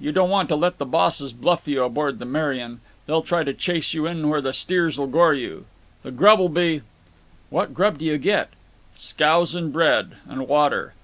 You 0.00 0.12
don't 0.12 0.30
want 0.30 0.48
to 0.48 0.56
let 0.56 0.78
the 0.78 0.86
bosses 0.86 1.34
bluff 1.34 1.68
you 1.68 1.84
aboard 1.84 2.18
the 2.18 2.24
Merian. 2.24 2.80
They'll 3.04 3.20
try 3.20 3.44
to 3.44 3.52
chase 3.52 3.92
you 3.92 4.06
in 4.06 4.30
where 4.30 4.40
the 4.40 4.54
steers'll 4.54 5.08
gore 5.08 5.34
you. 5.34 5.66
The 6.02 6.10
grub'll 6.10 6.48
be—" 6.48 6.80
"What 7.50 7.74
grub 7.74 7.98
do 7.98 8.06
you 8.06 8.16
get?" 8.16 8.48
"Scouse 8.94 9.54
and 9.54 9.70
bread. 9.74 10.12
And 10.26 10.48
water." 10.48 10.94